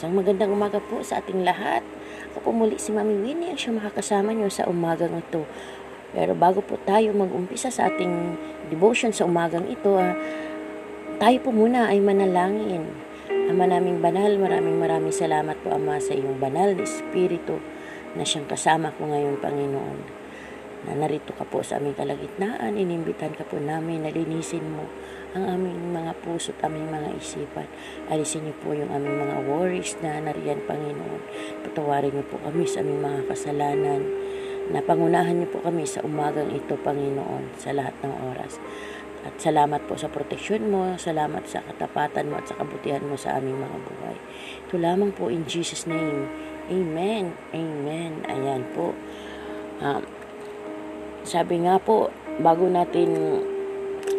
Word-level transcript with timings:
Isang 0.00 0.16
magandang 0.16 0.56
umaga 0.56 0.80
po 0.80 1.04
sa 1.04 1.20
ating 1.20 1.44
lahat. 1.44 1.84
Ako 2.32 2.40
po 2.40 2.50
muli 2.56 2.80
si 2.80 2.88
Mami 2.88 3.20
Winnie 3.20 3.52
ang 3.52 3.60
siya 3.60 3.76
makakasama 3.76 4.32
niyo 4.32 4.48
sa 4.48 4.64
umagang 4.64 5.12
ito. 5.12 5.44
Pero 6.16 6.32
bago 6.32 6.64
po 6.64 6.80
tayo 6.88 7.12
mag-umpisa 7.12 7.68
sa 7.68 7.92
ating 7.92 8.08
devotion 8.72 9.12
sa 9.12 9.28
umagang 9.28 9.68
ito, 9.68 10.00
ah, 10.00 10.16
tayo 11.20 11.36
po 11.44 11.52
muna 11.52 11.92
ay 11.92 12.00
manalangin. 12.00 12.88
Ama 13.28 13.68
naming 13.68 14.00
banal, 14.00 14.40
maraming 14.40 14.80
maraming 14.80 15.12
salamat 15.12 15.60
po 15.60 15.76
Ama 15.76 16.00
sa 16.00 16.16
iyong 16.16 16.40
banal 16.40 16.72
na 16.72 16.80
Espiritu 16.80 17.60
na 18.16 18.24
siyang 18.24 18.48
kasama 18.48 18.96
ko 18.96 19.04
ngayon, 19.04 19.36
Panginoon. 19.36 19.98
Na 20.88 20.96
narito 20.96 21.36
ka 21.36 21.44
po 21.44 21.60
sa 21.60 21.76
aming 21.76 21.92
kalagitnaan, 21.92 22.72
inimbitan 22.72 23.36
ka 23.36 23.44
po 23.44 23.60
namin, 23.60 24.08
nalinisin 24.08 24.64
mo 24.64 24.88
ang 25.30 25.44
aming 25.46 25.94
mga 25.94 26.12
puso 26.26 26.50
at 26.50 26.66
aming 26.66 26.90
mga 26.90 27.14
isipan. 27.14 27.68
Alisin 28.10 28.50
niyo 28.50 28.54
po 28.58 28.74
yung 28.74 28.90
aming 28.90 29.22
mga 29.22 29.36
worries 29.46 29.94
na 30.02 30.18
nariyan, 30.18 30.58
Panginoon. 30.66 31.22
Patawarin 31.62 32.10
niyo 32.10 32.26
po 32.26 32.42
kami 32.42 32.66
sa 32.66 32.82
aming 32.82 32.98
mga 32.98 33.20
kasalanan. 33.30 34.02
Napangunahan 34.70 35.38
niyo 35.38 35.48
po 35.50 35.62
kami 35.62 35.86
sa 35.86 36.02
umagang 36.02 36.50
ito, 36.50 36.74
Panginoon, 36.74 37.54
sa 37.58 37.70
lahat 37.70 37.94
ng 38.02 38.14
oras. 38.34 38.58
At 39.20 39.36
salamat 39.36 39.84
po 39.84 40.00
sa 40.00 40.08
proteksyon 40.08 40.72
mo, 40.72 40.96
salamat 40.96 41.44
sa 41.44 41.60
katapatan 41.60 42.32
mo 42.32 42.40
at 42.40 42.48
sa 42.48 42.56
kabutihan 42.56 43.04
mo 43.04 43.20
sa 43.20 43.36
aming 43.36 43.60
mga 43.60 43.78
buhay. 43.84 44.16
Ito 44.66 44.74
lamang 44.80 45.12
po 45.12 45.28
in 45.28 45.44
Jesus' 45.44 45.84
name. 45.84 46.26
Amen. 46.72 47.36
Amen. 47.52 48.24
Ayan 48.26 48.64
po. 48.72 48.96
Um, 49.84 50.02
sabi 51.20 51.68
nga 51.68 51.76
po, 51.76 52.08
bago 52.40 52.64
natin 52.64 53.44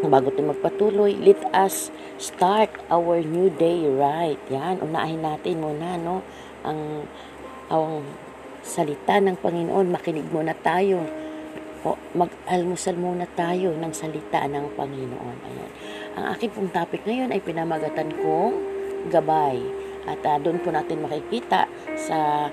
bago 0.09 0.33
tayo 0.33 0.55
magpatuloy, 0.55 1.13
let 1.21 1.37
us 1.53 1.93
start 2.17 2.73
our 2.89 3.21
new 3.21 3.53
day 3.53 3.85
right. 3.85 4.39
Yan, 4.49 4.81
unahin 4.81 5.21
natin 5.21 5.61
muna, 5.61 5.99
no, 5.99 6.25
ang, 6.65 7.05
ang 7.69 8.01
salita 8.65 9.21
ng 9.21 9.37
Panginoon. 9.37 9.93
Makinig 9.93 10.29
muna 10.33 10.57
tayo. 10.57 11.05
O, 11.81 11.97
mag-almusal 12.13 12.93
muna 12.93 13.25
tayo 13.33 13.73
ng 13.73 13.93
salita 13.93 14.45
ng 14.45 14.77
Panginoon. 14.77 15.37
Ayan. 15.49 15.71
Ang 16.17 16.25
aking 16.37 16.51
pong 16.53 16.69
topic 16.69 17.01
ngayon 17.05 17.33
ay 17.33 17.41
pinamagatan 17.41 18.09
kong 18.21 18.53
gabay. 19.09 19.57
At 20.05 20.21
uh, 20.25 20.37
doon 20.41 20.61
po 20.61 20.73
natin 20.73 21.05
makikita 21.05 21.69
sa 21.97 22.49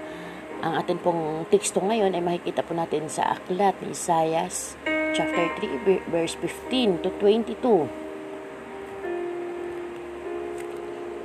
ang 0.58 0.74
atin 0.74 0.98
pong 0.98 1.46
teksto 1.54 1.78
ngayon 1.78 2.18
ay 2.18 2.22
makikita 2.24 2.66
po 2.66 2.74
natin 2.74 3.06
sa 3.06 3.38
aklat 3.38 3.78
ni 3.78 3.94
Isaias 3.94 4.74
chapter 5.12 5.48
3, 5.60 6.08
verse 6.12 6.34
15 6.40 7.04
to 7.04 7.10
22. 7.20 7.88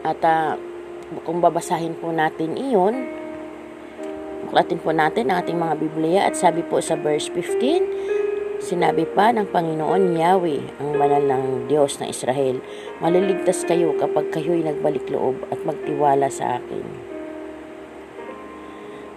At 0.04 0.20
uh, 0.24 0.60
kung 1.24 1.40
babasahin 1.40 1.96
po 2.00 2.12
natin 2.12 2.60
iyon, 2.60 3.08
buklatin 4.48 4.80
po 4.84 4.92
natin 4.92 5.32
ang 5.32 5.44
ating 5.44 5.60
mga 5.60 5.76
Biblia 5.80 6.20
at 6.28 6.36
sabi 6.36 6.60
po 6.64 6.84
sa 6.84 7.00
verse 7.00 7.32
15, 7.32 8.64
sinabi 8.64 9.08
pa 9.08 9.32
ng 9.32 9.48
Panginoon 9.48 10.16
Yahweh, 10.16 10.80
ang 10.80 10.96
banal 10.96 11.24
ng 11.24 11.44
Diyos 11.72 12.00
ng 12.00 12.12
Israel, 12.12 12.60
maliligtas 13.00 13.64
kayo 13.68 13.96
kapag 14.00 14.32
kayo'y 14.32 14.64
nagbalik 14.64 15.08
loob 15.12 15.40
at 15.52 15.60
magtiwala 15.64 16.28
sa 16.32 16.60
akin. 16.60 16.86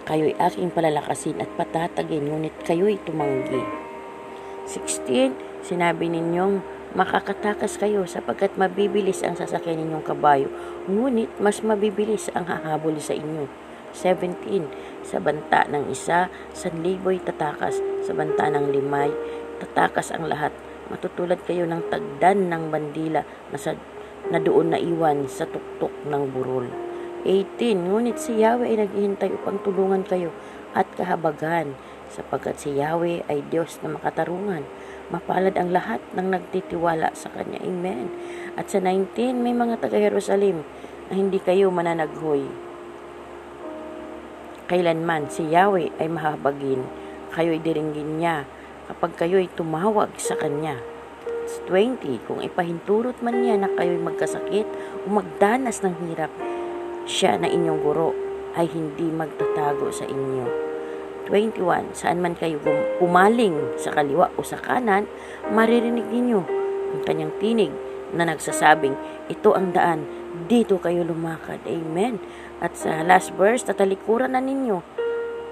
Kayo'y 0.07 0.39
aking 0.39 0.71
palalakasin 0.71 1.43
at 1.43 1.51
patatagin, 1.59 2.31
ngunit 2.31 2.55
kayo'y 2.63 2.95
tumanggi. 3.03 3.86
16, 4.67 5.63
sinabi 5.63 6.11
ninyong 6.11 6.59
makakatakas 6.91 7.79
kayo 7.79 8.03
sapagkat 8.03 8.59
mabibilis 8.59 9.23
ang 9.23 9.39
sasakyan 9.39 9.79
ninyong 9.79 10.03
kabayo, 10.03 10.51
ngunit 10.91 11.31
mas 11.39 11.63
mabibilis 11.63 12.27
ang 12.35 12.51
hahabol 12.51 12.99
sa 12.99 13.15
inyo. 13.15 13.47
17, 13.95 15.07
sa 15.07 15.23
banta 15.23 15.63
ng 15.71 15.87
isa, 15.87 16.27
sanliboy 16.51 17.23
tatakas, 17.23 17.79
sa 18.03 18.11
banta 18.11 18.51
ng 18.51 18.67
limay, 18.75 19.07
tatakas 19.63 20.11
ang 20.11 20.27
lahat. 20.27 20.51
Matutulad 20.91 21.39
kayo 21.47 21.63
ng 21.63 21.87
tagdan 21.87 22.51
ng 22.51 22.67
bandila 22.67 23.23
na, 23.49 23.57
sa, 23.57 23.71
na 24.27 24.43
doon 24.43 24.75
na 24.75 24.79
iwan 24.79 25.31
sa 25.31 25.47
tuktok 25.47 25.91
ng 26.03 26.23
burol. 26.35 26.67
18, 27.23 27.87
ngunit 27.87 28.19
si 28.19 28.43
Yahweh 28.43 28.67
ay 28.75 28.83
naghihintay 28.83 29.31
upang 29.31 29.63
tulungan 29.63 30.03
kayo 30.03 30.31
at 30.75 30.87
kahabagan 30.95 31.73
sapagkat 32.11 32.59
si 32.59 32.75
Yahweh 32.75 33.27
ay 33.27 33.43
Diyos 33.47 33.79
na 33.83 33.91
makatarungan. 33.91 34.63
Mapalad 35.07 35.55
ang 35.55 35.71
lahat 35.71 36.03
ng 36.15 36.27
nagtitiwala 36.35 37.15
sa 37.15 37.31
Kanya. 37.31 37.63
Amen. 37.63 38.11
At 38.59 38.67
sa 38.67 38.83
19, 38.83 39.39
may 39.39 39.55
mga 39.55 39.79
taga-Jerusalem 39.79 40.67
na 41.07 41.13
hindi 41.15 41.39
kayo 41.39 41.71
mananaghoy. 41.71 42.43
Kailanman 44.67 45.31
si 45.31 45.47
Yahweh 45.47 45.95
ay 45.95 46.11
mahabagin, 46.11 46.83
kayo'y 47.31 47.63
diringgin 47.63 48.19
niya 48.19 48.43
kapag 48.91 49.15
kayo'y 49.15 49.47
tumawag 49.55 50.11
sa 50.19 50.35
Kanya. 50.35 50.75
Sa 51.47 51.63
20, 51.71 52.27
kung 52.27 52.43
ipahintulot 52.43 53.23
man 53.23 53.39
niya 53.39 53.55
na 53.55 53.71
kayo'y 53.71 54.03
magkasakit 54.03 54.67
o 55.03 55.05
magdanas 55.07 55.79
ng 55.79 55.95
hirap, 56.03 56.31
siya 57.07 57.39
na 57.39 57.47
inyong 57.47 57.79
guro 57.79 58.11
ay 58.59 58.67
hindi 58.67 59.07
magtatago 59.07 59.87
sa 59.95 60.03
inyo 60.03 60.66
21, 61.27 61.91
saan 61.91 62.23
man 62.23 62.33
kayo 62.33 62.57
pumaling 62.97 63.75
sa 63.75 63.91
kaliwa 63.91 64.31
o 64.39 64.41
sa 64.41 64.57
kanan, 64.57 65.05
maririnig 65.51 66.07
ninyo 66.07 66.41
ang 66.95 67.01
kanyang 67.03 67.35
tinig 67.37 67.73
na 68.15 68.23
nagsasabing, 68.23 68.95
ito 69.27 69.51
ang 69.51 69.75
daan, 69.75 70.07
dito 70.47 70.79
kayo 70.79 71.03
lumakad. 71.03 71.59
Amen. 71.67 72.23
At 72.63 72.79
sa 72.79 73.03
last 73.03 73.35
verse, 73.35 73.67
tatalikuran 73.67 74.31
na 74.33 74.39
ninyo 74.39 74.79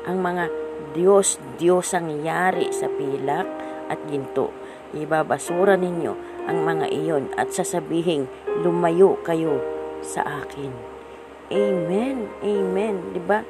ang 0.08 0.18
mga 0.24 0.48
Diyos, 0.96 1.36
Diyos 1.60 1.92
ang 1.92 2.08
yari 2.24 2.72
sa 2.72 2.88
pilak 2.88 3.48
at 3.92 4.00
ginto. 4.08 4.56
Ibabasura 4.96 5.76
ninyo 5.76 6.14
ang 6.48 6.64
mga 6.64 6.88
iyon 6.88 7.36
at 7.36 7.52
sasabihin, 7.52 8.32
lumayo 8.64 9.20
kayo 9.28 9.60
sa 10.00 10.24
akin. 10.24 10.96
Amen. 11.54 12.26
Amen. 12.42 13.14
'Di 13.14 13.22
ba? 13.22 13.46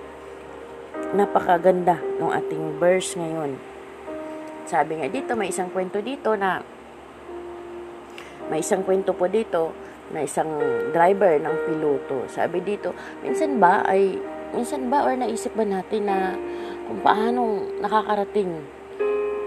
Napakaganda 1.16 1.98
ng 2.20 2.32
ating 2.32 2.76
verse 2.82 3.16
ngayon. 3.16 3.56
Sabi 4.66 5.00
nga 5.00 5.08
dito, 5.08 5.38
may 5.38 5.54
isang 5.54 5.70
kwento 5.70 6.02
dito 6.02 6.34
na 6.36 6.60
may 8.50 8.62
isang 8.62 8.86
kwento 8.86 9.14
po 9.14 9.26
dito 9.26 9.74
na 10.14 10.22
isang 10.22 10.62
driver 10.94 11.42
ng 11.42 11.56
piloto. 11.66 12.30
Sabi 12.30 12.62
dito, 12.62 12.94
minsan 13.26 13.58
ba 13.58 13.82
ay 13.86 14.18
minsan 14.54 14.90
ba 14.90 15.06
or 15.06 15.18
naisip 15.18 15.54
ba 15.58 15.66
natin 15.66 16.06
na 16.06 16.38
kung 16.86 17.02
paano 17.02 17.66
nakakarating 17.82 18.62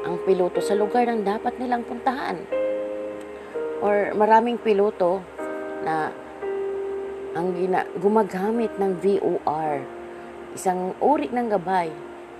ang 0.02 0.16
piloto 0.26 0.58
sa 0.58 0.74
lugar 0.74 1.06
ng 1.06 1.22
dapat 1.22 1.54
nilang 1.62 1.86
puntahan? 1.86 2.42
Or 3.78 4.10
maraming 4.18 4.58
piloto 4.58 5.22
na 5.86 6.10
ang 7.38 7.54
gina, 7.54 7.86
gumagamit 7.94 8.74
ng 8.82 8.98
VOR 8.98 9.97
isang 10.58 10.98
uri 10.98 11.30
ng 11.30 11.54
gabay 11.54 11.86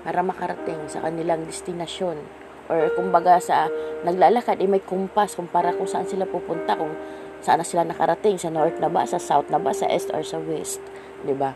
para 0.02 0.26
makarating 0.26 0.90
sa 0.90 1.06
kanilang 1.06 1.46
destinasyon 1.46 2.18
or 2.66 2.90
kumbaga 2.98 3.38
sa 3.38 3.70
naglalakad 4.02 4.58
eh, 4.58 4.66
may 4.66 4.82
kumpas 4.82 5.38
kung 5.38 5.46
para 5.46 5.70
kung 5.70 5.86
saan 5.86 6.10
sila 6.10 6.26
pupunta 6.26 6.74
kung 6.74 6.90
saan 7.38 7.62
sila 7.62 7.86
nakarating 7.86 8.34
sa 8.34 8.50
north 8.50 8.74
na 8.82 8.90
ba 8.90 9.06
sa 9.06 9.22
south 9.22 9.46
na 9.54 9.62
ba 9.62 9.70
sa 9.70 9.86
east 9.86 10.10
or 10.10 10.26
sa 10.26 10.42
west 10.42 10.82
di 11.22 11.30
ba 11.30 11.54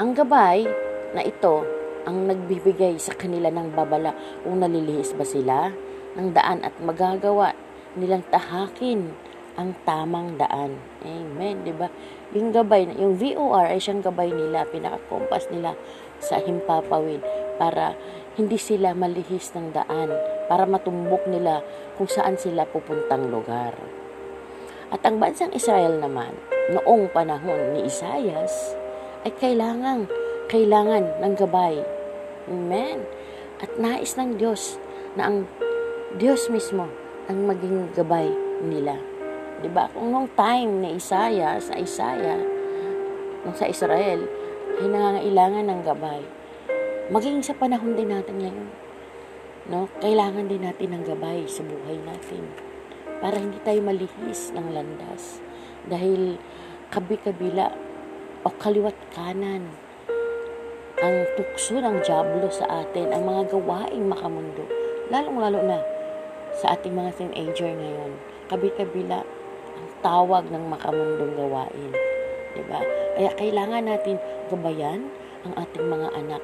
ang 0.00 0.16
gabay 0.16 0.64
na 1.12 1.20
ito 1.20 1.68
ang 2.08 2.24
nagbibigay 2.24 2.96
sa 2.96 3.12
kanila 3.12 3.52
ng 3.52 3.76
babala 3.76 4.16
kung 4.40 4.64
nalilihis 4.64 5.12
ba 5.12 5.28
sila 5.28 5.68
ng 6.16 6.32
daan 6.32 6.64
at 6.64 6.72
magagawa 6.80 7.52
nilang 7.92 8.24
tahakin 8.32 9.12
ang 9.58 9.74
tamang 9.82 10.38
daan. 10.38 10.78
Amen, 11.02 11.66
'di 11.66 11.74
ba? 11.74 11.90
Yung 12.36 12.52
gabay, 12.52 12.84
yung 13.00 13.16
VOR 13.16 13.72
ay 13.72 13.80
siyang 13.80 14.04
gabay 14.04 14.28
nila, 14.28 14.68
pinaka-compass 14.68 15.48
nila 15.48 15.72
sa 16.20 16.36
himpapawid 16.36 17.24
para 17.56 17.96
hindi 18.36 18.60
sila 18.60 18.92
malihis 18.92 19.56
ng 19.56 19.72
daan, 19.72 20.12
para 20.46 20.68
matumbok 20.68 21.24
nila 21.24 21.64
kung 21.96 22.06
saan 22.06 22.36
sila 22.36 22.68
pupuntang 22.68 23.32
lugar. 23.32 23.72
At 24.92 25.00
ang 25.08 25.20
bansang 25.20 25.56
Israel 25.56 26.00
naman, 26.00 26.36
noong 26.72 27.12
panahon 27.12 27.76
ni 27.76 27.88
Isayas, 27.88 28.76
ay 29.24 29.32
kailangan, 29.36 30.08
kailangan 30.52 31.24
ng 31.24 31.34
gabay. 31.36 31.80
Amen. 32.48 33.04
At 33.58 33.74
nais 33.80 34.14
ng 34.16 34.36
Diyos 34.36 34.76
na 35.16 35.32
ang 35.32 35.38
Diyos 36.16 36.48
mismo 36.48 36.88
ang 37.28 37.44
maging 37.44 37.92
gabay 37.92 38.32
nila. 38.64 39.17
'Di 39.58 39.68
ba? 39.70 39.90
Kung 39.90 40.14
nung 40.14 40.30
time 40.38 40.82
ni 40.82 40.88
Isaiah 40.98 41.58
sa 41.58 41.74
Isaiah 41.74 42.38
nung 43.42 43.54
sa 43.54 43.66
Israel 43.70 44.26
ay 44.78 44.86
nangangailangan 44.86 45.64
ng 45.66 45.80
gabay. 45.82 46.22
Maging 47.08 47.42
sa 47.42 47.56
panahon 47.56 47.96
din 47.96 48.12
natin 48.12 48.36
ngayon. 48.38 48.68
No? 49.68 49.90
Kailangan 49.98 50.46
din 50.46 50.62
natin 50.62 50.94
ng 50.94 51.02
gabay 51.08 51.48
sa 51.48 51.64
buhay 51.64 51.98
natin 52.04 52.44
para 53.18 53.40
hindi 53.40 53.58
tayo 53.64 53.80
malihis 53.82 54.54
ng 54.54 54.66
landas. 54.70 55.42
Dahil 55.88 56.38
kabi-kabila 56.94 57.74
o 58.46 58.48
kaliwat 58.54 58.94
kanan 59.10 59.66
ang 60.98 61.16
tukso 61.38 61.78
ng 61.78 62.02
Diablo 62.02 62.50
sa 62.50 62.82
atin, 62.82 63.14
ang 63.14 63.22
mga 63.22 63.54
gawaing 63.54 64.10
makamundo, 64.10 64.66
lalong-lalo 65.14 65.62
na 65.62 65.78
sa 66.58 66.74
ating 66.74 66.90
mga 66.90 67.14
teenager 67.14 67.70
ngayon, 67.70 68.18
kabi-kabila 68.50 69.22
ang 69.78 69.86
tawag 70.02 70.50
ng 70.50 70.64
makamundong 70.66 71.38
gawain. 71.38 71.92
Diba? 72.58 72.82
Kaya 73.14 73.30
kailangan 73.38 73.86
natin 73.86 74.18
gabayan 74.50 75.06
ang 75.46 75.54
ating 75.54 75.86
mga 75.86 76.08
anak. 76.18 76.42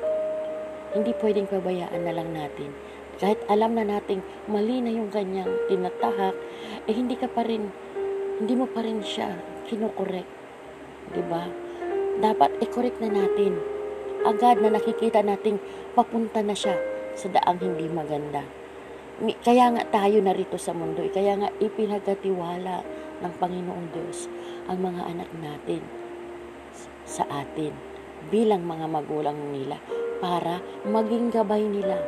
Hindi 0.94 1.10
pwedeng 1.18 1.50
pabayaan 1.50 2.02
na 2.06 2.14
lang 2.14 2.30
natin. 2.30 2.70
Kahit 3.18 3.42
alam 3.50 3.74
na 3.74 3.82
nating 3.82 4.22
mali 4.46 4.78
na 4.78 4.94
yung 4.94 5.10
kanyang 5.10 5.50
tinatahak, 5.66 6.34
eh 6.86 6.94
hindi 6.94 7.18
ka 7.18 7.26
pa 7.30 7.42
rin, 7.42 7.70
hindi 8.38 8.54
mo 8.54 8.70
pa 8.70 8.82
rin 8.82 9.02
siya 9.02 9.34
kinukorek. 9.66 10.26
Diba? 11.14 11.50
Dapat 12.22 12.62
i-correct 12.62 13.02
na 13.02 13.10
natin. 13.10 13.58
Agad 14.22 14.62
na 14.62 14.70
nakikita 14.70 15.22
nating 15.22 15.58
papunta 15.98 16.42
na 16.42 16.54
siya 16.54 16.78
sa 17.18 17.26
daang 17.30 17.58
hindi 17.58 17.90
maganda. 17.90 18.46
Kaya 19.46 19.70
nga 19.78 19.86
tayo 19.94 20.18
narito 20.18 20.58
sa 20.58 20.74
mundo, 20.74 21.06
eh, 21.06 21.10
kaya 21.10 21.38
nga 21.38 21.50
ipinagkatiwala 21.62 22.82
ng 23.20 23.32
Panginoong 23.38 23.86
Diyos 23.94 24.26
ang 24.66 24.80
mga 24.80 25.02
anak 25.06 25.30
natin 25.38 25.82
sa 27.04 27.28
atin 27.28 27.74
bilang 28.32 28.64
mga 28.64 28.88
magulang 28.88 29.36
nila 29.52 29.78
para 30.18 30.64
maging 30.88 31.28
gabay 31.28 31.60
nila 31.60 32.00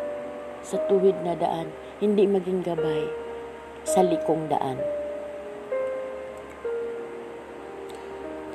sa 0.64 0.80
tuwid 0.88 1.14
na 1.22 1.36
daan, 1.38 1.70
hindi 2.02 2.24
maging 2.26 2.64
gabay 2.64 3.06
sa 3.86 4.02
likong 4.02 4.50
daan. 4.50 4.80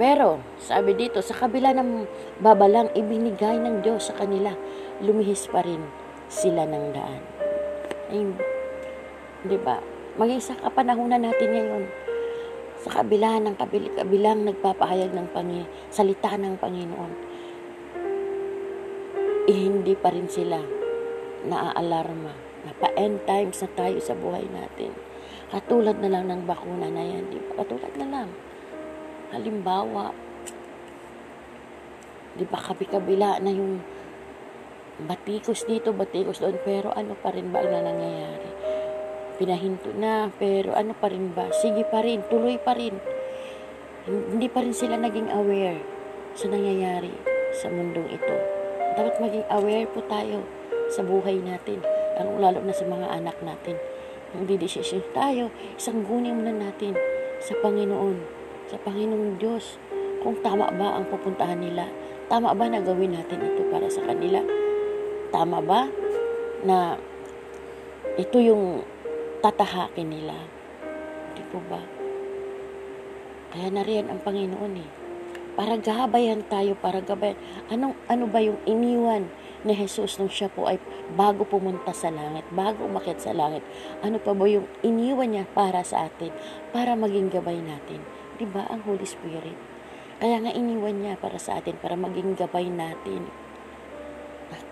Pero, 0.01 0.41
sabi 0.57 0.97
dito, 0.97 1.21
sa 1.21 1.37
kabila 1.37 1.77
ng 1.77 2.09
babalang 2.41 2.89
ibinigay 2.97 3.61
ng 3.61 3.85
Diyos 3.85 4.09
sa 4.09 4.17
kanila, 4.17 4.55
lumihis 4.97 5.45
pa 5.45 5.61
rin 5.61 5.83
sila 6.25 6.65
ng 6.65 6.85
daan. 6.95 7.21
Ay, 8.09 8.27
di 9.45 9.57
ba? 9.61 9.77
Maging 10.17 10.41
sa 10.41 10.57
kapanahunan 10.57 11.21
natin 11.21 11.53
ngayon, 11.53 11.83
sa 12.81 12.89
kabila 13.01 13.37
ng 13.41 13.55
kabilang 13.57 14.45
nagpapahayag 14.45 15.13
ng 15.13 15.27
Panginoon, 15.31 15.71
salita 15.93 16.33
ng 16.33 16.57
Panginoon, 16.57 17.13
eh, 19.49 19.57
hindi 19.57 19.93
pa 19.97 20.09
rin 20.09 20.29
sila 20.29 20.57
naaalarma 21.45 22.33
na 22.61 22.71
pa-end 22.77 23.25
times 23.25 23.61
na 23.65 23.69
tayo 23.73 23.97
sa 24.01 24.13
buhay 24.13 24.45
natin. 24.49 24.93
Katulad 25.49 25.97
na 26.01 26.09
lang 26.09 26.29
ng 26.29 26.45
bakuna 26.45 26.89
na 26.89 27.03
yan, 27.05 27.29
di 27.29 27.41
ba? 27.41 27.65
Katulad 27.65 27.93
na 27.97 28.07
lang 28.07 28.29
Halimbawa, 29.31 30.11
di 32.35 32.43
ba 32.43 32.59
kabi-kabila 32.59 33.39
na 33.39 33.47
yung 33.47 33.79
batikos 35.07 35.63
dito, 35.63 35.95
batikos 35.95 36.43
doon, 36.43 36.59
pero 36.67 36.91
ano 36.91 37.15
pa 37.15 37.31
rin 37.31 37.47
ba 37.47 37.63
ang 37.63 37.71
nangyayari? 37.71 38.60
Pinahinto 39.41 39.89
na, 39.97 40.29
pero 40.37 40.77
ano 40.77 40.93
pa 40.93 41.09
rin 41.09 41.33
ba? 41.33 41.49
Sige 41.49 41.81
pa 41.81 42.05
rin, 42.05 42.21
tuloy 42.29 42.61
pa 42.61 42.77
rin. 42.77 42.93
Hindi 44.05 44.45
pa 44.45 44.61
rin 44.61 44.69
sila 44.69 45.01
naging 45.01 45.33
aware 45.33 45.81
sa 46.37 46.45
nangyayari 46.45 47.09
sa 47.57 47.73
mundong 47.73 48.05
ito. 48.13 48.37
Dapat 48.93 49.17
maging 49.17 49.45
aware 49.49 49.89
po 49.89 50.05
tayo 50.05 50.45
sa 50.93 51.01
buhay 51.01 51.41
natin, 51.41 51.81
lalo 52.21 52.61
na 52.61 52.69
sa 52.69 52.85
mga 52.85 53.17
anak 53.17 53.41
natin. 53.41 53.81
Nang 54.37 54.45
didesisyon 54.45 55.09
tayo, 55.09 55.49
isang 55.73 56.05
gunin 56.05 56.37
muna 56.37 56.53
natin 56.53 56.93
sa 57.41 57.57
Panginoon 57.65 58.41
sa 58.69 58.77
Panginoong 58.77 59.41
Diyos 59.41 59.81
kung 60.21 60.37
tama 60.39 60.69
ba 60.71 61.01
ang 61.01 61.09
pupuntahan 61.09 61.59
nila. 61.59 61.89
Tama 62.29 62.53
ba 62.53 62.69
na 62.69 62.79
gawin 62.79 63.17
natin 63.17 63.41
ito 63.41 63.65
para 63.73 63.89
sa 63.89 64.05
kanila? 64.05 64.39
Tama 65.33 65.59
ba 65.59 65.89
na 66.63 66.95
ito 68.15 68.37
yung 68.39 68.85
tatahakin 69.41 70.07
nila? 70.07 70.37
Hindi 71.33 71.43
po 71.49 71.57
ba? 71.65 71.81
Kaya 73.51 73.67
nariyan 73.73 74.07
ang 74.07 74.21
Panginoon 74.21 74.75
eh. 74.79 74.89
Para 75.51 75.75
gabayan 75.75 76.47
tayo, 76.47 76.77
para 76.79 77.03
gabayan. 77.03 77.35
Anong, 77.67 77.97
ano 78.07 78.23
ba 78.29 78.39
yung 78.39 78.61
iniwan 78.63 79.27
ni 79.67 79.75
Jesus 79.75 80.15
nung 80.15 80.31
siya 80.31 80.47
po 80.47 80.65
ay 80.71 80.79
bago 81.17 81.43
pumunta 81.43 81.91
sa 81.91 82.07
langit, 82.07 82.47
bago 82.55 82.87
umakit 82.87 83.19
sa 83.19 83.35
langit? 83.35 83.59
Ano 83.99 84.21
pa 84.21 84.31
ba 84.31 84.47
yung 84.47 84.69
iniwan 84.79 85.35
niya 85.35 85.45
para 85.51 85.83
sa 85.83 86.07
atin, 86.07 86.31
para 86.71 86.95
maging 86.95 87.27
gabay 87.27 87.59
natin? 87.59 87.99
Diba 88.39 88.63
ang 88.71 88.87
Holy 88.87 89.03
Spirit? 89.03 89.57
Kaya 90.21 90.37
nga 90.39 90.53
iniwan 90.53 91.01
niya 91.01 91.19
para 91.19 91.35
sa 91.41 91.59
atin, 91.59 91.75
para 91.81 91.97
maging 91.99 92.37
gabay 92.37 92.69
natin. 92.71 93.27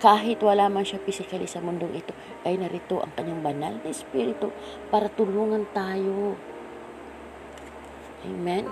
Kahit 0.00 0.40
wala 0.40 0.68
man 0.72 0.84
siya 0.84 1.00
physically 1.04 1.44
sa 1.44 1.60
mundong 1.60 1.92
ito, 1.96 2.12
ay 2.44 2.56
narito 2.56 3.00
ang 3.00 3.12
kanyang 3.16 3.44
banal 3.44 3.74
na 3.80 3.88
Espiritu 3.88 4.48
para 4.88 5.12
tulungan 5.12 5.68
tayo. 5.76 6.36
Amen. 8.24 8.68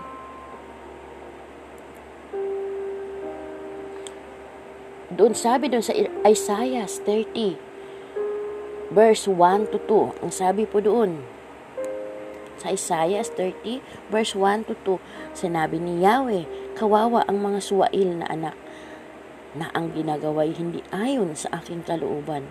Doon 5.08 5.32
sabi 5.32 5.72
doon 5.72 5.84
sa 5.84 5.96
Isaiah 6.24 6.84
30, 6.84 7.56
verse 8.92 9.24
1 9.24 9.72
to 9.72 9.80
2, 9.84 10.20
ang 10.24 10.32
sabi 10.32 10.68
po 10.68 10.84
doon, 10.84 11.24
sa 12.58 12.74
Isaiah 12.74 13.22
30 13.22 13.80
verse 14.10 14.34
1 14.34 14.68
to 14.68 14.74
2, 14.84 14.98
sinabi 15.32 15.78
ni 15.78 16.02
Yahweh, 16.02 16.44
kawawa 16.74 17.22
ang 17.30 17.40
mga 17.40 17.62
suwail 17.62 18.18
na 18.18 18.26
anak 18.28 18.54
na 19.58 19.74
ang 19.74 19.90
ginagaway 19.92 20.54
hindi 20.54 20.80
ayon 20.94 21.34
sa 21.34 21.58
aking 21.58 21.82
kalooban. 21.82 22.46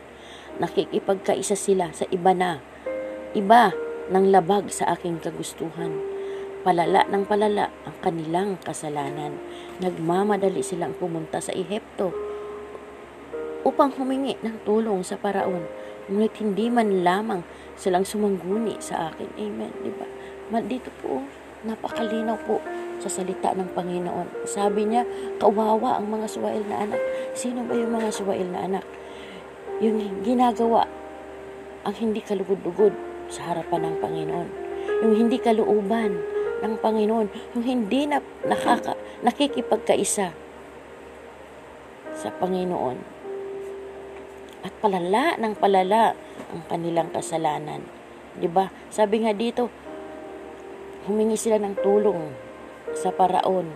Nakikipagkaisa 0.60 1.56
sila 1.56 1.96
sa 1.96 2.04
iba 2.12 2.36
na, 2.36 2.60
iba 3.32 3.72
ng 4.12 4.26
labag 4.28 4.68
sa 4.70 4.92
aking 4.92 5.24
kagustuhan. 5.24 6.04
Palala 6.68 7.08
ng 7.08 7.24
palala 7.24 7.72
ang 7.88 7.96
kanilang 8.04 8.60
kasalanan. 8.60 9.40
Nagmamadali 9.80 10.60
silang 10.60 10.92
pumunta 11.00 11.40
sa 11.40 11.56
Ehipto 11.56 12.12
upang 13.64 13.96
humingi 13.96 14.36
ng 14.44 14.68
tulong 14.68 15.00
sa 15.04 15.16
paraon 15.16 15.64
Ngunit 16.08 16.40
hindi 16.40 16.72
man 16.72 17.04
lamang 17.04 17.44
silang 17.76 18.08
sumangguni 18.08 18.80
sa 18.80 19.12
akin. 19.12 19.28
Amen. 19.36 19.72
Diba? 19.84 20.08
Dito 20.64 20.88
po, 21.04 21.20
napakalinaw 21.68 22.40
po 22.48 22.64
sa 22.98 23.10
salita 23.10 23.54
ng 23.54 23.74
Panginoon. 23.74 24.48
Sabi 24.50 24.90
niya, 24.90 25.06
kawawa 25.38 26.02
ang 26.02 26.10
mga 26.10 26.28
suwail 26.30 26.64
na 26.66 26.88
anak. 26.88 27.02
Sino 27.38 27.66
ba 27.66 27.74
yung 27.78 27.94
mga 27.94 28.10
suwail 28.10 28.48
na 28.50 28.66
anak? 28.66 28.86
Yung 29.84 30.02
ginagawa 30.26 30.90
ang 31.86 31.96
hindi 31.98 32.20
kalugod-lugod 32.26 32.94
sa 33.30 33.54
harapan 33.54 33.92
ng 33.92 33.96
Panginoon. 34.02 34.50
Yung 35.06 35.14
hindi 35.14 35.38
kaluuban 35.38 36.18
ng 36.66 36.74
Panginoon. 36.82 37.28
Yung 37.54 37.66
hindi 37.66 38.10
na 38.10 38.18
nakaka, 38.44 38.98
nakikipagkaisa 39.22 40.34
sa 42.18 42.30
Panginoon 42.42 43.18
at 44.66 44.74
palala 44.82 45.38
ng 45.38 45.54
palala 45.56 46.18
ang 46.50 46.62
kanilang 46.68 47.14
kasalanan. 47.14 47.86
'Di 48.36 48.50
ba? 48.50 48.68
Sabi 48.90 49.24
nga 49.24 49.32
dito, 49.32 49.70
humingi 51.06 51.38
sila 51.40 51.62
ng 51.62 51.78
tulong 51.80 52.47
sa 52.98 53.14
paraon. 53.14 53.70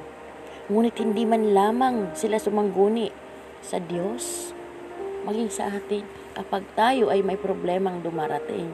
Ngunit 0.71 0.97
hindi 0.97 1.23
man 1.29 1.53
lamang 1.53 2.17
sila 2.17 2.41
sumangguni 2.41 3.13
sa 3.61 3.77
Diyos, 3.77 4.55
maging 5.29 5.53
sa 5.53 5.69
atin 5.69 6.01
kapag 6.33 6.65
tayo 6.73 7.13
ay 7.13 7.21
may 7.21 7.37
problemang 7.37 8.01
dumarating 8.01 8.73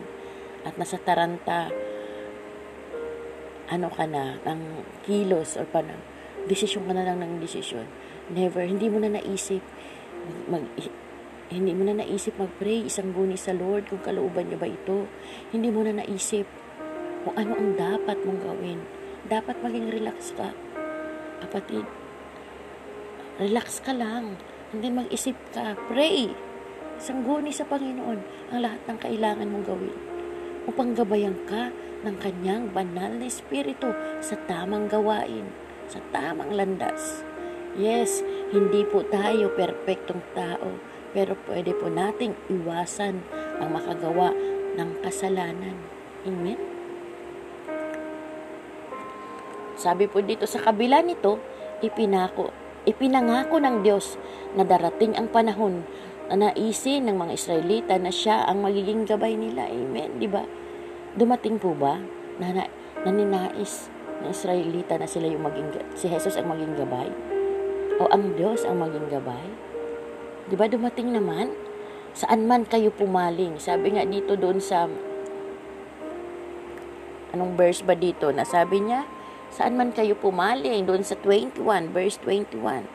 at 0.63 0.79
nasa 0.79 0.95
taranta 0.95 1.67
ano 3.67 3.91
ka 3.91 4.07
na, 4.07 4.39
ng 4.47 4.61
kilos 5.03 5.59
or 5.59 5.67
pa 5.67 5.83
ng 5.83 5.99
desisyon 6.47 6.87
ka 6.87 6.95
na 6.95 7.03
lang 7.03 7.19
ng 7.19 7.43
desisyon. 7.43 7.83
Never, 8.31 8.63
hindi 8.63 8.87
mo 8.87 9.03
na 9.03 9.19
naisip 9.19 9.59
mag, 10.47 10.63
hindi 11.51 11.71
mo 11.75 11.87
na 11.87 12.03
naisip 12.03 12.35
mag-pray, 12.39 12.87
isang 12.87 13.11
guni 13.11 13.35
sa 13.35 13.51
Lord 13.51 13.91
kung 13.91 14.03
kalooban 14.03 14.51
niya 14.51 14.59
ba 14.59 14.67
ito. 14.67 15.07
Hindi 15.51 15.71
mo 15.71 15.83
na 15.83 15.99
naisip 16.03 16.47
kung 17.27 17.35
ano 17.35 17.55
ang 17.55 17.75
dapat 17.75 18.17
mong 18.23 18.39
gawin. 18.43 18.79
Dapat 19.27 19.59
maging 19.59 19.91
relax 19.91 20.31
ka. 20.39 20.55
Kapatid, 21.43 21.83
relax 23.43 23.83
ka 23.83 23.91
lang. 23.91 24.39
Hindi 24.71 24.87
mag-isip 24.87 25.35
ka. 25.51 25.75
Pray. 25.91 26.31
Isang 26.95 27.27
guni 27.27 27.51
sa 27.51 27.67
Panginoon 27.67 28.19
ang 28.55 28.59
lahat 28.63 28.81
ng 28.87 28.97
kailangan 29.03 29.51
mong 29.51 29.65
gawin 29.67 29.97
upang 30.63 30.95
gabayan 30.95 31.35
ka 31.43 31.75
ng 32.07 32.15
kanyang 32.23 32.71
banal 32.71 33.19
na 33.19 33.27
espiritu 33.27 33.91
sa 34.23 34.39
tamang 34.47 34.87
gawain, 34.87 35.51
sa 35.91 35.99
tamang 36.15 36.55
landas. 36.55 37.27
Yes, 37.75 38.23
hindi 38.55 38.87
po 38.87 39.03
tayo 39.11 39.51
perpektong 39.53 40.23
tao 40.31 40.79
pero 41.11 41.35
pwede 41.51 41.75
po 41.75 41.91
nating 41.91 42.35
iwasan 42.47 43.21
ang 43.59 43.75
makagawa 43.75 44.31
ng 44.79 45.03
kasalanan. 45.03 45.75
Amen? 46.23 46.76
Sabi 49.77 50.09
po 50.09 50.25
dito 50.25 50.49
sa 50.49 50.57
kabila 50.57 51.05
nito, 51.05 51.37
ipinako, 51.85 52.49
ipinangako 52.89 53.61
ng 53.61 53.85
Diyos 53.85 54.17
na 54.57 54.65
darating 54.65 55.13
ang 55.13 55.29
panahon 55.29 55.85
na 56.27 56.49
naisin 56.49 57.05
ng 57.07 57.15
mga 57.15 57.33
Israelita 57.37 57.93
na 58.01 58.09
siya 58.09 58.43
ang 58.49 58.65
magiging 58.65 59.05
gabay 59.05 59.37
nila. 59.37 59.69
Amen, 59.69 60.17
di 60.17 60.25
ba? 60.25 60.43
Dumating 61.13 61.61
po 61.61 61.77
ba 61.77 62.01
na, 62.41 62.51
na, 62.51 62.63
na 63.05 63.09
ninais 63.13 63.87
ng 64.25 64.33
Israelita 64.33 64.97
na 64.97 65.05
sila 65.05 65.29
yung 65.29 65.45
maging, 65.45 65.69
si 65.93 66.09
Jesus 66.09 66.35
ang 66.35 66.49
maging 66.49 66.73
gabay? 66.73 67.07
O 68.01 68.09
ang 68.09 68.33
Diyos 68.33 68.65
ang 68.65 68.81
maging 68.81 69.13
gabay? 69.13 69.47
Di 70.49 70.57
ba 70.57 70.65
dumating 70.65 71.13
naman? 71.13 71.53
Saan 72.17 72.49
man 72.49 72.65
kayo 72.65 72.89
pumaling? 72.89 73.61
Sabi 73.61 73.93
nga 73.93 74.01
dito 74.01 74.33
doon 74.33 74.57
sa 74.57 74.89
anong 77.35 77.53
verse 77.53 77.85
ba 77.85 77.93
dito? 77.93 78.33
Na 78.33 78.41
sabi 78.41 78.81
niya, 78.81 79.05
saan 79.53 79.79
man 79.79 79.95
kayo 79.95 80.13
pumaling? 80.17 80.87
Doon 80.87 81.03
sa 81.03 81.15
21, 81.19 81.91
verse 81.91 82.19
21. 82.23 82.87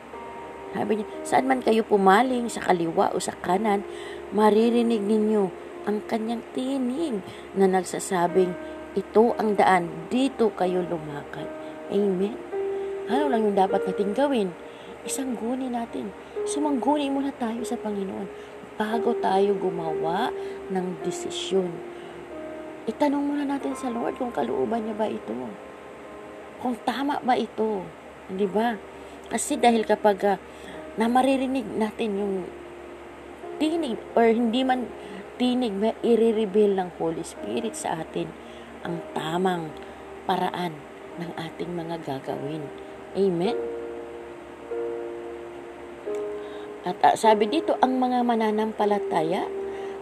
Sabi 0.73 0.91
niya, 0.99 1.07
saan 1.21 1.45
man 1.45 1.61
kayo 1.61 1.85
pumaling, 1.85 2.49
sa 2.49 2.65
kaliwa 2.65 3.13
o 3.13 3.21
sa 3.21 3.37
kanan, 3.45 3.85
maririnig 4.33 5.05
ninyo 5.05 5.53
ang 5.85 6.01
kanyang 6.09 6.41
tinig 6.57 7.21
na 7.53 7.69
nagsasabing, 7.69 8.57
ito 8.97 9.37
ang 9.37 9.53
daan, 9.53 9.89
dito 10.09 10.49
kayo 10.57 10.81
lumakad. 10.85 11.45
Amen. 11.93 12.37
Ano 13.05 13.29
lang 13.29 13.41
yung 13.45 13.57
dapat 13.57 13.83
natin 13.85 14.15
gawin? 14.15 14.49
Isang 15.03 15.35
guni 15.35 15.67
natin. 15.67 16.09
Sumangguni 16.47 17.11
muna 17.11 17.35
tayo 17.35 17.61
sa 17.67 17.75
Panginoon 17.75 18.27
bago 18.79 19.13
tayo 19.19 19.53
gumawa 19.59 20.31
ng 20.71 21.03
desisyon. 21.03 21.69
Itanong 22.87 23.23
muna 23.23 23.43
natin 23.45 23.75
sa 23.75 23.91
Lord 23.91 24.17
kung 24.17 24.31
kalooban 24.31 24.87
niya 24.87 24.95
ba 24.95 25.07
ito. 25.07 25.31
Kung 26.63 26.79
tama 26.87 27.19
ba 27.19 27.35
ito. 27.35 27.83
Di 28.31 28.47
ba? 28.47 28.79
Kasi 29.27 29.59
dahil 29.59 29.83
kapag 29.83 30.17
uh, 30.23 30.39
na 30.95 31.11
maririnig 31.11 31.67
natin 31.67 32.15
yung 32.15 32.35
tinig 33.59 33.99
or 34.15 34.31
hindi 34.31 34.63
man 34.63 34.87
tinig, 35.35 35.75
may 35.75 35.91
i-reveal 35.99 36.79
ng 36.79 36.89
Holy 36.95 37.25
Spirit 37.27 37.75
sa 37.75 37.99
atin 37.99 38.31
ang 38.87 39.03
tamang 39.11 39.75
paraan 40.23 40.71
ng 41.19 41.31
ating 41.35 41.71
mga 41.75 41.99
gagawin. 42.07 42.63
Amen? 43.19 43.57
At 46.87 46.99
uh, 47.03 47.15
sabi 47.19 47.51
dito, 47.51 47.75
ang 47.83 47.99
mga 47.99 48.23
mananampalataya 48.23 49.47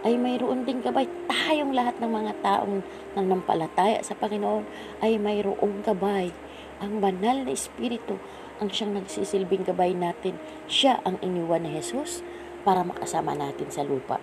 ay 0.01 0.18
mayroon 0.18 0.65
din 0.65 0.82
gabay. 0.82 1.06
Tayong 1.30 1.74
lahat 1.77 2.01
ng 2.01 2.10
mga 2.10 2.34
taong 2.41 2.82
nanampalataya 3.13 4.01
sa 4.01 4.18
Panginoon 4.18 4.65
ay 5.01 5.22
mayroong 5.22 5.86
gabay. 5.86 6.34
Ang 6.81 6.97
banal 7.00 7.45
na 7.45 7.53
Espiritu 7.53 8.17
ang 8.57 8.69
siyang 8.69 8.97
nagsisilbing 8.97 9.65
gabay 9.65 9.93
natin. 9.93 10.38
Siya 10.65 11.01
ang 11.05 11.21
iniwan 11.21 11.65
ni 11.65 11.77
Jesus 11.77 12.25
para 12.61 12.81
makasama 12.81 13.38
natin 13.38 13.69
sa 13.69 13.85
lupa. 13.85 14.21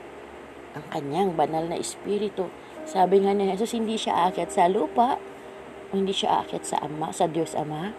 Ang 0.75 0.85
kanyang 0.91 1.35
banal 1.39 1.67
na 1.71 1.79
Espiritu 1.79 2.51
sabi 2.89 3.21
nga 3.21 3.37
ni 3.37 3.45
Jesus, 3.53 3.77
hindi 3.77 4.01
siya 4.01 4.17
aakyat 4.17 4.49
sa 4.49 4.65
lupa, 4.65 5.21
o 5.89 5.93
hindi 5.93 6.17
siya 6.17 6.41
aakyat 6.41 6.65
sa 6.65 6.81
Ama, 6.81 7.13
sa 7.13 7.29
Diyos 7.29 7.53
Ama, 7.53 7.93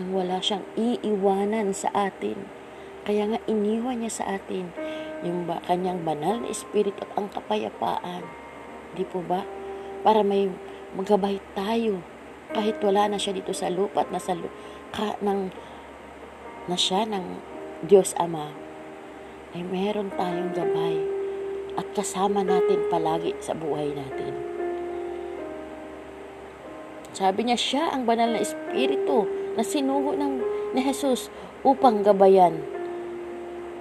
nang 0.00 0.10
wala 0.16 0.40
siyang 0.40 0.64
iiwanan 0.80 1.76
sa 1.76 1.92
atin. 1.92 2.48
Kaya 3.04 3.28
nga 3.28 3.38
iniwan 3.44 4.00
niya 4.00 4.08
sa 4.08 4.40
atin 4.40 4.72
yung 5.20 5.44
ba, 5.44 5.60
kanyang 5.68 6.00
banal 6.08 6.40
na 6.40 6.48
espiritu 6.48 6.96
at 7.04 7.12
ang 7.20 7.28
kapayapaan. 7.28 8.24
Di 8.96 9.04
po 9.04 9.20
ba? 9.20 9.44
Para 10.00 10.24
may 10.24 10.48
magabay 10.96 11.36
tayo 11.52 12.00
kahit 12.52 12.82
wala 12.82 13.10
na 13.10 13.18
siya 13.18 13.36
dito 13.36 13.54
sa 13.54 13.70
lupa 13.70 14.02
at 14.06 14.10
nasa 14.10 14.34
ka, 14.90 15.18
ng, 15.22 15.50
na 16.66 16.76
siya 16.76 17.06
ng 17.06 17.24
Diyos 17.86 18.12
Ama 18.18 18.52
ay 19.54 19.62
meron 19.66 20.14
tayong 20.14 20.54
gabay 20.54 20.96
at 21.78 21.86
kasama 21.94 22.42
natin 22.42 22.86
palagi 22.90 23.34
sa 23.42 23.54
buhay 23.54 23.94
natin. 23.94 24.34
Sabi 27.10 27.50
niya, 27.50 27.58
siya 27.58 27.84
ang 27.90 28.06
banal 28.06 28.34
na 28.34 28.42
espiritu 28.42 29.26
na 29.58 29.66
sinugo 29.66 30.14
ng 30.14 30.34
ni 30.70 30.86
Jesus 30.86 31.26
upang 31.66 32.06
gabayan 32.06 32.62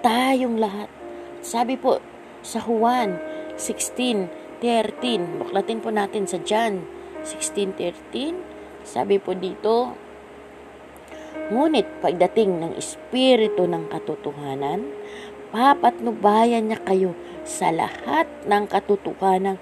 tayong 0.01 0.57
lahat. 0.57 0.89
Sabi 1.45 1.77
po 1.77 2.01
sa 2.41 2.63
Juan 2.65 3.21
16:13, 3.55 5.39
buklatin 5.43 5.79
po 5.83 5.93
natin 5.93 6.25
sa 6.25 6.41
John 6.41 6.87
16:13, 7.21 8.48
sabi 8.89 9.21
po 9.21 9.37
dito, 9.37 9.93
Ngunit 11.49 12.01
pagdating 12.01 12.61
ng 12.61 12.73
Espiritu 12.77 13.65
ng 13.65 13.89
katotohanan, 13.89 14.85
papatnubayan 15.49 16.69
niya 16.69 16.77
kayo 16.85 17.17
sa 17.41 17.73
lahat 17.73 18.29
ng 18.45 18.69
katotohanan 18.69 19.57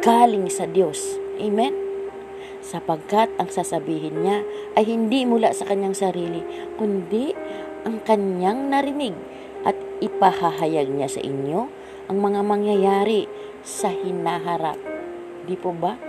galing 0.00 0.48
sa 0.48 0.64
Diyos. 0.64 1.20
Amen? 1.36 1.76
Sapagkat 2.64 3.36
ang 3.36 3.52
sasabihin 3.52 4.24
niya 4.24 4.40
ay 4.80 4.88
hindi 4.88 5.28
mula 5.28 5.52
sa 5.52 5.68
kanyang 5.68 5.92
sarili, 5.92 6.40
kundi 6.80 7.36
ang 7.84 8.00
kanyang 8.00 8.72
narinig 8.72 9.12
at 9.68 9.76
ipahahayag 10.00 10.88
niya 10.88 11.08
sa 11.12 11.20
inyo 11.20 11.68
ang 12.08 12.16
mga 12.16 12.40
mangyayari 12.40 13.28
sa 13.60 13.92
hinaharap. 13.92 14.80
Di 15.44 15.54
po 15.60 15.76
ba? 15.76 16.00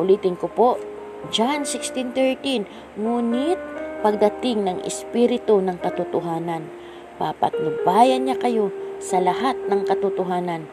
Ulitin 0.00 0.36
ko 0.40 0.48
po, 0.48 0.95
John 1.32 1.64
16.13, 1.64 2.98
Ngunit 3.00 3.60
pagdating 4.04 4.68
ng 4.68 4.78
Espiritu 4.84 5.58
ng 5.64 5.80
katotohanan, 5.80 6.68
papatnubayan 7.16 8.28
niya 8.28 8.36
kayo 8.36 8.68
sa 9.00 9.20
lahat 9.20 9.56
ng 9.68 9.84
katotohanan 9.88 10.68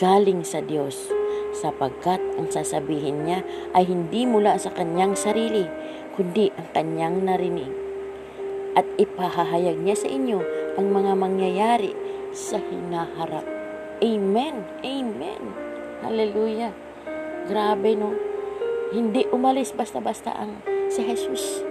galing 0.00 0.44
sa 0.44 0.64
Diyos 0.64 1.12
sapagkat 1.56 2.20
ang 2.36 2.52
sasabihin 2.52 3.24
niya 3.24 3.40
ay 3.72 3.88
hindi 3.88 4.28
mula 4.28 4.60
sa 4.60 4.72
kanyang 4.72 5.16
sarili 5.16 5.64
kundi 6.16 6.52
ang 6.56 6.68
kanyang 6.72 7.16
narinig 7.24 7.72
at 8.76 8.84
ipahahayag 9.00 9.80
niya 9.80 9.96
sa 9.96 10.08
inyo 10.08 10.40
ang 10.76 10.92
mga 10.92 11.12
mangyayari 11.16 11.96
sa 12.36 12.60
hinaharap. 12.60 13.44
Amen. 14.04 14.56
Amen. 14.84 15.42
Hallelujah. 16.04 16.76
Grabe 17.48 17.96
no. 17.96 18.35
Hindi 18.94 19.26
umalis 19.34 19.74
basta-basta 19.74 20.30
ang 20.30 20.62
si 20.86 21.02
Jesus 21.02 21.66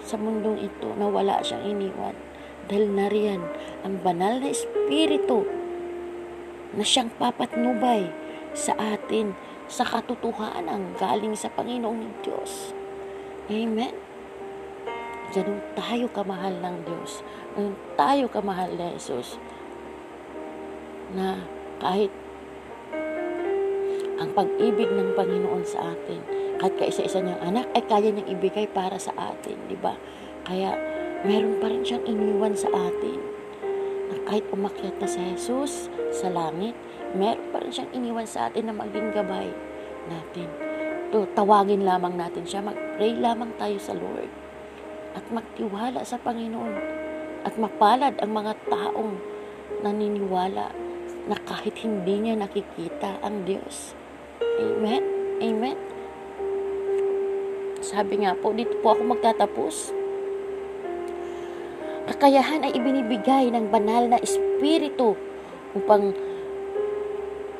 sa 0.00 0.16
mundong 0.16 0.64
ito 0.64 0.88
na 0.96 1.04
wala 1.04 1.44
siyang 1.44 1.76
iniwan 1.76 2.16
dahil 2.68 2.88
nariyan 2.88 3.42
ang 3.84 4.00
banal 4.00 4.40
na 4.40 4.48
Espiritu 4.48 5.44
na 6.72 6.84
siyang 6.84 7.12
papatnubay 7.20 8.08
sa 8.56 8.72
atin 8.76 9.36
sa 9.68 9.84
katotohanan 9.84 10.96
galing 10.96 11.36
sa 11.36 11.52
Panginoong 11.52 12.24
Diyos. 12.24 12.72
Amen. 13.52 13.92
Ganun 15.36 15.60
tayo 15.76 16.08
kamahal 16.08 16.56
ng 16.64 16.76
Diyos. 16.88 17.20
Ganun 17.52 17.76
tayo 18.00 18.24
kamahal 18.32 18.72
na 18.80 18.96
Jesus. 18.96 19.36
Na 21.12 21.44
kahit 21.84 22.12
ang 24.18 24.32
pag-ibig 24.32 24.88
ng 24.88 25.12
Panginoon 25.12 25.64
sa 25.68 25.92
atin, 25.92 26.37
kahit 26.58 26.74
kaisa-isa 26.74 27.22
niyang 27.22 27.42
anak, 27.42 27.70
ay 27.78 27.82
kaya 27.86 28.10
niyang 28.10 28.34
ibigay 28.34 28.66
para 28.66 28.98
sa 28.98 29.14
atin, 29.14 29.54
di 29.70 29.78
ba? 29.78 29.94
Kaya 30.42 30.74
meron 31.22 31.62
pa 31.62 31.70
rin 31.70 31.86
siyang 31.86 32.02
iniwan 32.02 32.58
sa 32.58 32.66
atin. 32.74 33.18
Na 34.10 34.16
kahit 34.26 34.44
umakyat 34.50 34.98
na 34.98 35.06
si 35.06 35.22
Jesus 35.22 35.86
sa 36.10 36.26
langit, 36.26 36.74
meron 37.14 37.46
pa 37.54 37.62
rin 37.62 37.70
siyang 37.70 37.92
iniwan 37.94 38.26
sa 38.26 38.50
atin 38.50 38.66
na 38.66 38.74
maging 38.74 39.14
gabay 39.14 39.54
natin. 40.10 40.50
To, 41.14 41.24
tawagin 41.38 41.86
lamang 41.86 42.18
natin 42.18 42.42
siya, 42.42 42.60
mag-pray 42.60 43.14
lamang 43.14 43.54
tayo 43.54 43.78
sa 43.78 43.94
Lord. 43.94 44.28
At 45.14 45.24
magtiwala 45.30 46.02
sa 46.02 46.18
Panginoon. 46.18 46.74
At 47.46 47.54
mapalad 47.54 48.18
ang 48.18 48.34
mga 48.34 48.58
taong 48.66 49.14
naniniwala 49.80 50.74
na 51.30 51.36
kahit 51.46 51.78
hindi 51.86 52.18
niya 52.18 52.34
nakikita 52.34 53.22
ang 53.22 53.46
Diyos. 53.46 53.94
Amen? 54.58 55.04
Amen? 55.38 55.97
Sabi 57.88 58.20
nga 58.20 58.36
po, 58.36 58.52
dito 58.52 58.76
po 58.84 58.92
ako 58.92 59.16
magtatapos 59.16 59.96
Kakayahan 62.08 62.64
ay 62.64 62.72
ibinibigay 62.72 63.52
ng 63.52 63.68
banal 63.68 64.08
na 64.08 64.16
espiritu 64.24 65.12
upang 65.76 66.16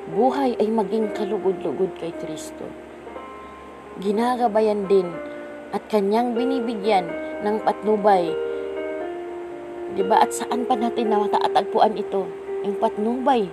buhay 0.09 0.57
ay 0.57 0.73
maging 0.73 1.13
kalugod-lugod 1.13 1.93
kay 2.01 2.09
Kristo. 2.17 2.65
Ginagabayan 4.01 4.89
din 4.89 5.05
at 5.77 5.85
kanyang 5.93 6.33
binibigyan 6.33 7.13
ng 7.45 7.61
patnubay. 7.61 8.33
Di 9.93 10.01
ba? 10.09 10.25
At 10.25 10.33
saan 10.33 10.65
pa 10.65 10.81
natin 10.81 11.13
matatagpuan 11.13 12.01
ito? 12.01 12.25
Ang 12.65 12.73
patnubay 12.81 13.53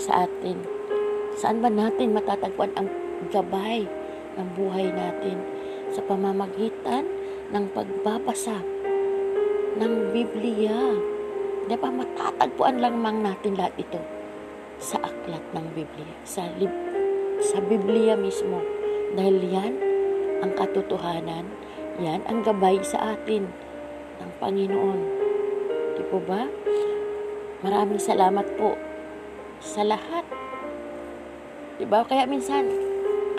sa 0.00 0.24
atin. 0.24 0.56
Saan 1.36 1.60
ba 1.60 1.68
natin 1.68 2.16
matatagpuan 2.16 2.72
ang 2.80 2.88
gabay 3.28 3.84
ng 4.40 4.48
buhay 4.56 4.88
natin? 4.88 5.59
Sa 5.90 6.00
pamamagitan 6.06 7.06
ng 7.50 7.64
pagbabasa 7.74 8.62
ng 9.78 10.14
Biblia. 10.14 10.94
Di 11.66 11.76
ba 11.78 11.90
matatagpuan 11.90 12.82
lang 12.82 12.98
mang 12.98 13.22
natin 13.22 13.54
lahat 13.54 13.74
ito 13.78 14.00
sa 14.80 14.96
aklat 15.04 15.44
ng 15.52 15.66
Biblia, 15.76 16.14
sa, 16.24 16.48
lib- 16.56 16.82
sa 17.44 17.60
Biblia 17.60 18.16
mismo. 18.16 18.64
Dahil 19.14 19.38
yan 19.44 19.74
ang 20.40 20.56
katotohanan, 20.56 21.46
yan 22.00 22.24
ang 22.26 22.40
gabay 22.42 22.80
sa 22.80 23.14
atin 23.14 23.44
ng 24.18 24.30
Panginoon. 24.40 25.00
Di 26.00 26.02
po 26.08 26.18
ba? 26.24 26.48
Maraming 27.60 28.00
salamat 28.00 28.46
po 28.56 28.72
sa 29.60 29.84
lahat. 29.84 30.24
Di 31.76 31.84
ba? 31.84 32.00
Kaya 32.08 32.24
minsan, 32.24 32.89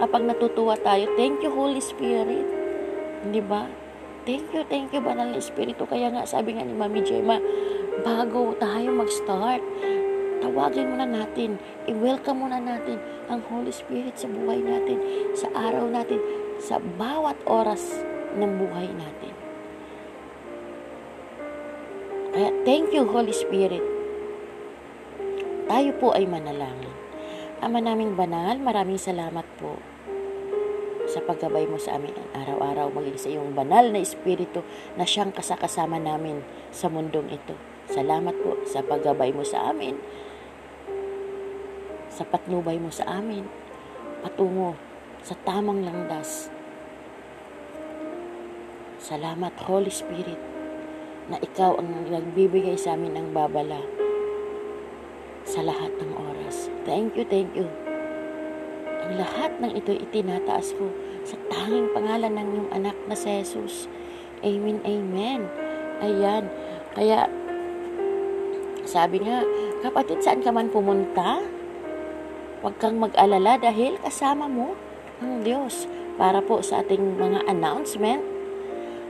kapag 0.01 0.25
natutuwa 0.25 0.73
tayo, 0.81 1.05
thank 1.13 1.45
you 1.45 1.53
Holy 1.53 1.77
Spirit. 1.77 2.49
Di 3.29 3.37
ba? 3.37 3.69
Thank 4.25 4.49
you, 4.49 4.65
thank 4.65 4.89
you, 4.89 5.01
Banal 5.01 5.29
na 5.29 5.37
Espiritu. 5.37 5.85
Kaya 5.85 6.09
nga, 6.09 6.25
sabi 6.25 6.57
nga 6.57 6.65
ni 6.65 6.73
Mami 6.73 7.05
Gemma, 7.05 7.37
bago 8.01 8.57
tayo 8.57 8.89
mag-start, 8.97 9.61
tawagin 10.41 10.89
muna 10.93 11.05
natin, 11.05 11.61
i-welcome 11.85 12.41
muna 12.41 12.57
natin 12.57 12.97
ang 13.29 13.45
Holy 13.45 13.69
Spirit 13.69 14.17
sa 14.17 14.25
buhay 14.25 14.61
natin, 14.61 14.97
sa 15.37 15.53
araw 15.53 15.85
natin, 15.85 16.17
sa 16.57 16.81
bawat 16.81 17.37
oras 17.45 18.01
ng 18.37 18.51
buhay 18.57 18.89
natin. 18.89 19.33
Kaya, 22.33 22.49
thank 22.65 22.89
you, 22.89 23.05
Holy 23.05 23.33
Spirit. 23.33 23.85
Tayo 25.69 25.93
po 26.01 26.13
ay 26.17 26.25
manalangin. 26.25 26.93
Ama 27.61 27.77
naming 27.77 28.17
banal, 28.17 28.57
maraming 28.57 28.97
salamat 28.97 29.45
po 29.61 29.90
sa 31.11 31.19
paggabay 31.19 31.67
mo 31.67 31.75
sa 31.75 31.99
amin 31.99 32.15
araw-araw 32.31 32.87
maging 32.95 33.19
sa 33.19 33.27
iyong 33.27 33.51
banal 33.51 33.91
na 33.91 33.99
espiritu 33.99 34.63
na 34.95 35.03
siyang 35.03 35.35
kasakasama 35.35 35.99
namin 35.99 36.39
sa 36.71 36.87
mundong 36.87 37.27
ito. 37.27 37.51
Salamat 37.91 38.31
po 38.39 38.55
sa 38.63 38.79
paggabay 38.79 39.35
mo 39.35 39.43
sa 39.43 39.75
amin, 39.75 39.99
sa 42.07 42.23
patnubay 42.23 42.79
mo 42.79 42.87
sa 42.87 43.03
amin, 43.19 43.43
patungo 44.23 44.79
sa 45.19 45.35
tamang 45.43 45.83
langdas. 45.83 46.47
Salamat, 49.03 49.51
Holy 49.67 49.91
Spirit, 49.91 50.39
na 51.27 51.35
ikaw 51.43 51.75
ang 51.75 52.07
nagbibigay 52.07 52.79
sa 52.79 52.95
amin 52.95 53.19
ng 53.19 53.35
babala 53.35 53.83
sa 55.43 55.59
lahat 55.59 55.91
ng 55.99 56.11
oras. 56.15 56.71
Thank 56.87 57.19
you, 57.19 57.27
thank 57.27 57.51
you. 57.51 57.90
Lahat 59.11 59.51
ng 59.59 59.75
ito 59.75 59.91
itinataas 59.91 60.71
ko 60.79 60.87
sa 61.27 61.35
tanging 61.51 61.91
pangalan 61.91 62.31
ng 62.31 62.47
iyong 62.55 62.71
anak 62.71 62.97
na 63.05 63.15
si 63.15 63.27
Jesus. 63.43 63.91
Amen, 64.41 64.79
amen. 64.87 65.51
Ayan. 66.01 66.47
Kaya, 66.95 67.29
sabi 68.87 69.21
nga, 69.21 69.43
kapatid, 69.83 70.23
saan 70.23 70.41
ka 70.41 70.49
man 70.49 70.71
pumunta, 70.73 71.43
huwag 72.63 72.75
kang 72.79 72.97
mag-alala 72.97 73.59
dahil 73.59 73.99
kasama 74.01 74.49
mo 74.49 74.73
ang 75.21 75.45
Diyos 75.45 75.85
para 76.17 76.41
po 76.41 76.63
sa 76.65 76.81
ating 76.81 77.19
mga 77.19 77.45
announcement, 77.49 78.23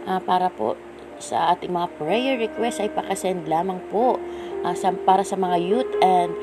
uh, 0.08 0.20
para 0.20 0.52
po 0.52 0.76
sa 1.22 1.54
ating 1.54 1.72
mga 1.72 1.88
prayer 2.02 2.36
request 2.42 2.82
ay 2.82 2.90
pakasend 2.90 3.46
lamang 3.46 3.78
po 3.94 4.18
uh, 4.66 4.74
sa, 4.74 4.92
para 5.06 5.22
sa 5.22 5.38
mga 5.38 5.58
youth 5.62 5.94
and 6.02 6.34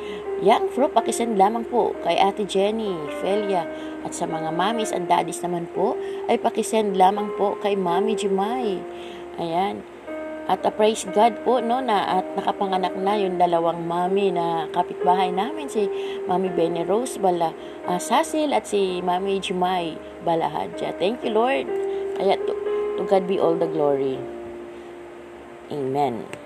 young 0.43 0.71
fruit, 0.71 0.95
pakisend 0.95 1.39
lamang 1.39 1.67
po 1.67 1.95
kay 2.07 2.19
Ate 2.19 2.47
Jenny, 2.47 2.95
Felia, 3.19 3.67
at 4.07 4.15
sa 4.15 4.25
mga 4.25 4.55
mommies 4.55 4.95
and 4.95 5.11
daddies 5.11 5.43
naman 5.43 5.67
po, 5.75 5.99
ay 6.31 6.39
pakisend 6.39 6.95
lamang 6.95 7.31
po 7.35 7.59
kay 7.59 7.75
Mami 7.75 8.15
Jumay. 8.15 8.79
Ayan. 9.39 9.83
At 10.49 10.65
uh, 10.65 10.73
praise 10.73 11.05
God 11.05 11.45
po, 11.45 11.61
no, 11.61 11.85
na 11.85 12.25
at 12.25 12.27
nakapanganak 12.33 12.97
na 12.97 13.21
yung 13.21 13.37
dalawang 13.37 13.85
mami 13.85 14.33
na 14.33 14.65
kapitbahay 14.73 15.29
namin, 15.29 15.69
si 15.69 15.85
Mami 16.25 16.49
Benny 16.49 16.89
Rose 16.89 17.21
Bala, 17.21 17.53
uh, 17.85 18.01
Sasil 18.01 18.57
at 18.57 18.65
si 18.65 19.05
Mami 19.05 19.45
Jumay 19.45 20.01
Balahadja. 20.25 20.97
Thank 20.97 21.21
you, 21.21 21.37
Lord. 21.37 21.69
Kaya 22.17 22.41
to, 22.41 22.53
to 22.97 23.03
God 23.05 23.29
be 23.29 23.37
all 23.37 23.61
the 23.61 23.69
glory. 23.69 24.17
Amen. 25.69 26.38